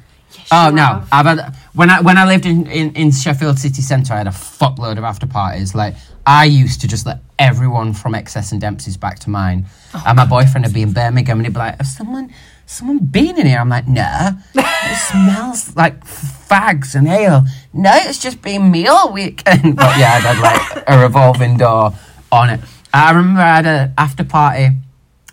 Oh 0.50 0.70
no! 0.70 0.82
have. 0.82 1.08
I've 1.12 1.26
had 1.26 1.54
when 1.74 1.90
I 1.90 2.00
when 2.00 2.16
I 2.18 2.26
lived 2.26 2.46
in, 2.46 2.66
in, 2.66 2.92
in 2.94 3.10
Sheffield 3.10 3.58
city 3.58 3.82
centre, 3.82 4.14
I 4.14 4.18
had 4.18 4.26
a 4.26 4.30
fuckload 4.30 4.98
of 4.98 5.04
after 5.04 5.26
parties. 5.26 5.74
Like 5.74 5.94
I 6.26 6.44
used 6.44 6.80
to 6.80 6.88
just 6.88 7.06
let 7.06 7.20
everyone 7.38 7.92
from 7.92 8.14
Excess 8.14 8.52
and 8.52 8.60
Dempsey's 8.60 8.96
back 8.96 9.18
to 9.20 9.30
mine, 9.30 9.66
Oh, 9.94 10.02
and 10.06 10.16
my 10.16 10.24
boyfriend 10.24 10.64
would 10.64 10.74
be 10.74 10.82
in 10.82 10.92
Birmingham, 10.92 11.38
and 11.38 11.46
he'd 11.46 11.52
be 11.52 11.58
like, 11.58 11.76
"Has 11.78 11.94
someone 11.94 12.32
someone 12.66 12.98
been 12.98 13.38
in 13.38 13.46
here?" 13.46 13.58
I'm 13.58 13.68
like, 13.68 13.88
"Nah, 13.88 14.32
it 14.54 14.96
smells 15.10 15.76
like 15.76 16.04
fags 16.04 16.94
and 16.94 17.08
ale. 17.08 17.44
No, 17.72 17.90
it's 17.94 18.18
just 18.18 18.40
been 18.40 18.70
me 18.70 18.86
all 18.86 19.12
weekend." 19.12 19.76
but 19.76 19.98
yeah, 19.98 20.14
I'd 20.14 20.22
had 20.22 20.40
like 20.40 20.84
a 20.88 21.02
revolving 21.02 21.58
door 21.58 21.92
on 22.32 22.50
it. 22.50 22.60
I 22.92 23.10
remember 23.12 23.40
I 23.40 23.56
had 23.56 23.66
a 23.66 23.94
after 23.98 24.24
party. 24.24 24.70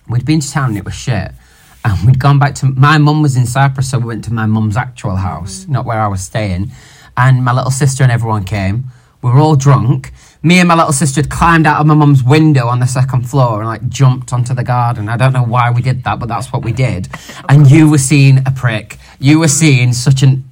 We'd 0.07 0.25
been 0.25 0.39
to 0.41 0.51
town 0.51 0.69
and 0.69 0.77
it 0.77 0.85
was 0.85 0.93
shit. 0.93 1.31
And 1.85 2.05
we'd 2.05 2.19
gone 2.19 2.39
back 2.39 2.55
to 2.55 2.65
my 2.65 2.97
mum 2.97 3.21
was 3.21 3.37
in 3.37 3.45
Cyprus, 3.45 3.91
so 3.91 3.99
we 3.99 4.05
went 4.05 4.23
to 4.25 4.33
my 4.33 4.47
mum's 4.47 4.75
actual 4.75 5.17
house, 5.17 5.67
not 5.67 5.85
where 5.85 6.01
I 6.01 6.07
was 6.07 6.21
staying. 6.21 6.71
And 7.15 7.45
my 7.45 7.53
little 7.53 7.69
sister 7.69 8.01
and 8.01 8.11
everyone 8.11 8.43
came. 8.43 8.85
We 9.21 9.29
were 9.29 9.39
all 9.39 9.55
drunk. 9.55 10.11
Me 10.41 10.59
and 10.59 10.67
my 10.67 10.75
little 10.75 10.91
sister 10.91 11.21
had 11.21 11.29
climbed 11.29 11.67
out 11.67 11.79
of 11.79 11.85
my 11.85 11.93
mum's 11.93 12.23
window 12.23 12.67
on 12.67 12.79
the 12.79 12.87
second 12.87 13.29
floor 13.29 13.59
and 13.59 13.67
like 13.67 13.87
jumped 13.87 14.33
onto 14.33 14.55
the 14.55 14.63
garden. 14.63 15.09
I 15.09 15.15
don't 15.15 15.31
know 15.31 15.43
why 15.43 15.69
we 15.69 15.83
did 15.83 16.03
that, 16.05 16.19
but 16.19 16.27
that's 16.27 16.51
what 16.51 16.63
we 16.65 16.71
did. 16.71 17.07
And 17.47 17.69
you 17.69 17.89
were 17.89 17.99
seeing 17.99 18.39
a 18.39 18.51
prick. 18.51 18.97
You 19.19 19.39
were 19.39 19.47
seeing 19.47 19.93
such 19.93 20.23
an 20.23 20.43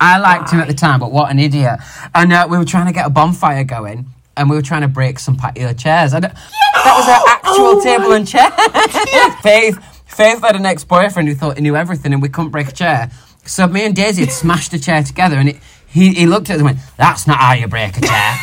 I 0.00 0.18
liked 0.18 0.50
him 0.50 0.60
at 0.60 0.68
the 0.68 0.74
time, 0.74 1.00
but 1.00 1.12
what 1.12 1.30
an 1.30 1.38
idiot. 1.38 1.78
And 2.14 2.32
uh, 2.32 2.46
we 2.50 2.58
were 2.58 2.64
trying 2.64 2.86
to 2.86 2.92
get 2.92 3.06
a 3.06 3.10
bonfire 3.10 3.64
going, 3.64 4.06
and 4.36 4.48
we 4.50 4.56
were 4.56 4.62
trying 4.62 4.82
to 4.82 4.88
break 4.88 5.18
some 5.18 5.36
patio 5.36 5.68
uh, 5.68 5.74
chairs. 5.74 6.14
I 6.14 6.20
don't, 6.20 6.32
That 6.32 6.94
was 6.96 7.08
our 7.08 7.28
actual 7.28 7.52
Oh 7.54 7.80
table 7.84 8.12
and 8.12 8.26
chair. 8.26 8.50
Faith, 9.42 9.78
Faith 10.12 10.42
had 10.42 10.56
an 10.56 10.66
ex-boyfriend 10.66 11.26
who 11.26 11.34
thought 11.34 11.56
he 11.56 11.62
knew 11.62 11.74
everything, 11.74 12.12
and 12.12 12.20
we 12.20 12.28
couldn't 12.28 12.50
break 12.50 12.68
a 12.68 12.72
chair. 12.72 13.10
So 13.46 13.66
me 13.66 13.86
and 13.86 13.96
Daisy 13.96 14.20
had 14.22 14.30
smashed 14.30 14.74
a 14.74 14.78
chair 14.78 15.02
together, 15.02 15.36
and 15.36 15.48
it, 15.48 15.56
he, 15.86 16.12
he 16.12 16.26
looked 16.26 16.50
at 16.50 16.54
us 16.54 16.58
and 16.58 16.66
went, 16.66 16.78
"That's 16.98 17.26
not 17.26 17.38
how 17.38 17.54
you 17.54 17.66
break 17.66 17.96
a 17.96 18.02
chair." 18.02 18.36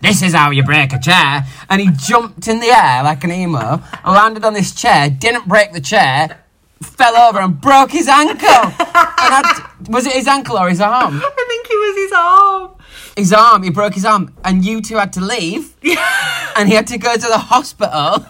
This 0.00 0.22
is 0.22 0.34
how 0.34 0.50
you 0.50 0.62
break 0.62 0.92
a 0.92 1.00
chair. 1.00 1.44
And 1.68 1.80
he 1.80 1.90
jumped 1.90 2.46
in 2.46 2.60
the 2.60 2.66
air 2.66 3.02
like 3.02 3.24
an 3.24 3.32
emo, 3.32 3.82
landed 4.04 4.44
on 4.44 4.52
this 4.52 4.72
chair, 4.72 5.08
didn't 5.10 5.48
break 5.48 5.72
the 5.72 5.80
chair, 5.80 6.44
fell 6.82 7.16
over 7.16 7.40
and 7.40 7.60
broke 7.60 7.90
his 7.90 8.06
ankle. 8.06 8.38
I, 8.48 9.70
was 9.88 10.06
it 10.06 10.12
his 10.12 10.28
ankle 10.28 10.58
or 10.58 10.68
his 10.68 10.80
arm? 10.80 11.20
I 11.24 11.44
think 11.48 11.66
it 11.68 11.80
was 11.86 11.96
his 11.96 12.12
arm. 12.12 12.70
His 13.16 13.32
arm. 13.32 13.62
He 13.62 13.70
broke 13.70 13.94
his 13.94 14.04
arm, 14.04 14.32
and 14.44 14.64
you 14.64 14.80
two 14.80 14.96
had 14.96 15.14
to 15.14 15.20
leave, 15.20 15.74
and 16.56 16.68
he 16.68 16.74
had 16.74 16.86
to 16.88 16.98
go 16.98 17.14
to 17.14 17.18
the 17.18 17.38
hospital. 17.38 18.26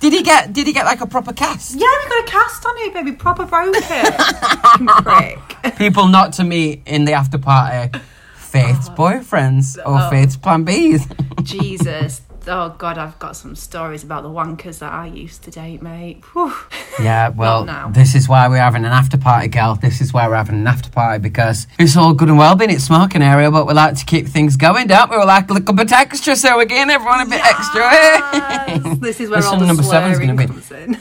Did 0.00 0.12
he 0.12 0.22
get? 0.22 0.52
Did 0.52 0.66
he 0.66 0.72
get 0.72 0.86
like 0.86 1.00
a 1.00 1.06
proper 1.06 1.32
cast? 1.32 1.74
Yeah, 1.74 1.86
we 2.02 2.08
got 2.08 2.24
a 2.24 2.26
cast 2.26 2.66
on 2.66 2.74
it, 2.78 2.94
baby. 2.94 3.12
Proper. 3.12 3.46
Prick. 5.02 5.76
People 5.76 6.08
not 6.08 6.32
to 6.34 6.44
meet 6.44 6.82
in 6.86 7.04
the 7.04 7.12
after 7.12 7.38
party. 7.38 7.98
Faith's 8.34 8.88
oh. 8.88 8.94
boyfriends 8.94 9.78
or 9.78 10.00
oh. 10.00 10.10
Faith's 10.10 10.36
plan 10.36 10.64
Bs. 10.64 11.44
Jesus. 11.44 12.22
Oh 12.48 12.74
God, 12.78 12.96
I've 12.96 13.18
got 13.18 13.36
some 13.36 13.54
stories 13.54 14.02
about 14.02 14.22
the 14.22 14.28
wankers 14.30 14.78
that 14.78 14.92
I 14.92 15.06
used 15.06 15.42
to 15.42 15.50
date, 15.50 15.82
mate. 15.82 16.22
Whew. 16.32 16.52
Yeah, 17.00 17.28
well, 17.36 17.64
this 17.92 18.14
is 18.14 18.28
why 18.28 18.48
we're 18.48 18.56
having 18.58 18.84
an 18.84 18.92
after 18.92 19.18
party, 19.18 19.48
girl. 19.48 19.74
This 19.74 20.00
is 20.00 20.12
why 20.12 20.26
we're 20.26 20.36
having 20.36 20.56
an 20.56 20.66
after 20.66 20.90
party 20.90 21.20
because 21.20 21.66
it's 21.78 21.96
all 21.96 22.14
good 22.14 22.28
and 22.28 22.38
well 22.38 22.54
being 22.56 22.70
it's 22.70 22.84
smoking 22.84 23.22
area, 23.22 23.50
but 23.50 23.66
we 23.66 23.74
like 23.74 23.96
to 23.96 24.04
keep 24.04 24.26
things 24.26 24.56
going, 24.56 24.86
don't 24.86 25.10
we? 25.10 25.18
We 25.18 25.24
like 25.24 25.50
a 25.50 25.52
little 25.54 25.74
bit 25.74 25.92
extra, 25.92 26.34
so 26.34 26.56
we're 26.56 26.64
giving 26.64 26.90
everyone 26.90 27.20
a 27.20 27.26
bit 27.26 27.44
extra. 27.44 27.82
Eh? 27.82 28.20
Yes. 28.32 28.98
This 29.00 29.20
is 29.20 29.28
where 29.30 29.38
Listen, 29.38 29.54
all 29.54 29.60
the 29.60 29.66
number 29.66 29.82
seven's 29.82 30.18
gonna 30.18 30.34
be-. 30.34 30.46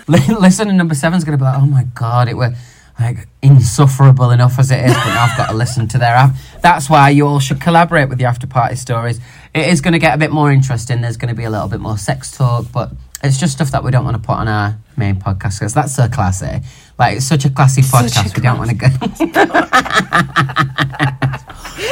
Listen, 0.34 0.67
and 0.69 0.77
number 0.77 0.96
seven's 0.96 1.24
going 1.24 1.38
to 1.38 1.41
be 1.41 1.43
like, 1.46 1.58
oh 1.62 1.65
my 1.65 1.84
god, 1.93 2.27
it 2.27 2.36
were 2.36 2.53
like 3.00 3.27
insufferable 3.41 4.31
enough 4.31 4.60
as 4.60 4.72
it 4.72 4.84
is, 4.86 4.93
but 4.93 5.05
now 5.05 5.24
I've 5.25 5.38
got 5.38 5.50
to 5.51 5.55
listen 5.55 5.88
to 5.89 5.98
their. 5.98 6.15
Af- 6.15 6.38
That's 6.62 6.89
why 6.89 7.10
you 7.10 7.25
all 7.27 7.39
should 7.39 7.62
collaborate 7.62 8.10
with 8.10 8.17
the 8.17 8.25
after 8.25 8.46
party 8.48 8.75
stories. 8.75 9.19
It 9.53 9.68
is 9.68 9.82
going 9.82 9.94
to 9.94 10.00
get 10.00 10.13
a 10.13 10.18
bit 10.18 10.32
more 10.32 10.51
interesting. 10.51 11.01
There's 11.01 11.18
going 11.18 11.29
to 11.29 11.36
be 11.36 11.44
a 11.44 11.50
little 11.50 11.68
bit 11.68 11.79
more 11.79 11.98
sex 11.98 12.36
talk, 12.36 12.65
but 12.72 12.91
it's 13.24 13.38
just 13.39 13.53
stuff 13.53 13.72
that 13.72 13.84
we 13.84 13.91
don't 13.91 14.06
want 14.06 14.15
to 14.15 14.22
put 14.22 14.34
on 14.38 14.48
our 14.48 14.77
main 14.96 15.15
podcast 15.15 15.60
because 15.60 15.74
that's 15.74 15.94
so 15.96 16.08
classy. 16.08 16.62
Like 16.98 17.18
it's 17.18 17.25
such 17.25 17.46
a 17.46 17.50
classy 17.50 17.82
Such 17.82 18.06
a 18.06 18.20
podcast. 18.20 18.36
we 18.36 18.44
don't 18.44 18.58
want 18.58 18.70
to 18.70 18.75
go. 18.75 18.88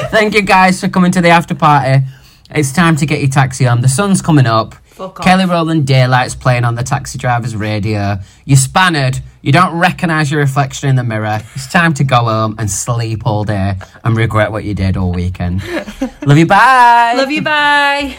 Thank 0.09 0.35
you 0.35 0.41
guys 0.41 0.79
for 0.79 0.87
coming 0.87 1.11
to 1.11 1.21
the 1.21 1.29
after 1.29 1.55
party. 1.55 2.05
It's 2.51 2.71
time 2.71 2.95
to 2.97 3.05
get 3.05 3.19
your 3.19 3.29
taxi 3.29 3.67
on. 3.67 3.81
The 3.81 3.89
sun's 3.89 4.21
coming 4.21 4.45
up. 4.45 4.75
Kelly 5.23 5.45
Rowland 5.45 5.85
Daylight's 5.87 6.35
playing 6.35 6.63
on 6.63 6.75
the 6.75 6.83
taxi 6.83 7.17
driver's 7.17 7.55
radio. 7.55 8.17
You're 8.45 8.57
spannered. 8.57 9.19
You 9.41 9.51
don't 9.51 9.77
recognise 9.77 10.29
your 10.31 10.39
reflection 10.41 10.89
in 10.89 10.95
the 10.95 11.03
mirror. 11.03 11.39
It's 11.55 11.71
time 11.71 11.93
to 11.95 12.03
go 12.03 12.25
home 12.25 12.55
and 12.57 12.69
sleep 12.69 13.25
all 13.25 13.43
day 13.43 13.75
and 14.03 14.17
regret 14.17 14.51
what 14.51 14.63
you 14.63 14.73
did 14.73 14.97
all 14.97 15.11
weekend. 15.11 15.63
Love 16.25 16.37
you. 16.37 16.45
Bye. 16.45 17.13
Love 17.15 17.31
you, 17.31 17.41
bye. 17.41 18.17